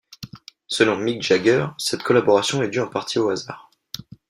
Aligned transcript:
Selon 0.67 0.97
Mick 0.97 1.21
Jagger, 1.21 1.67
cette 1.77 2.01
collaboration 2.01 2.63
est 2.63 2.69
due 2.71 2.79
en 2.79 2.87
partie 2.87 3.19
au 3.19 3.29
hasard. 3.29 3.69